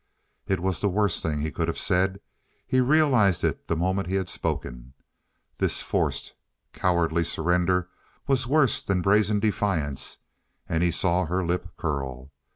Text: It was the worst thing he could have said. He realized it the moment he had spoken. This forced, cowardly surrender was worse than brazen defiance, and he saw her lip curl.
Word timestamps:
It 0.47 0.59
was 0.59 0.81
the 0.81 0.89
worst 0.89 1.21
thing 1.21 1.41
he 1.41 1.51
could 1.51 1.67
have 1.67 1.77
said. 1.77 2.19
He 2.65 2.81
realized 2.81 3.43
it 3.43 3.67
the 3.67 3.75
moment 3.75 4.07
he 4.07 4.15
had 4.15 4.29
spoken. 4.29 4.93
This 5.59 5.83
forced, 5.83 6.33
cowardly 6.73 7.23
surrender 7.23 7.87
was 8.25 8.47
worse 8.47 8.81
than 8.81 9.03
brazen 9.03 9.39
defiance, 9.39 10.17
and 10.67 10.81
he 10.81 10.89
saw 10.89 11.25
her 11.27 11.45
lip 11.45 11.67
curl. 11.77 12.31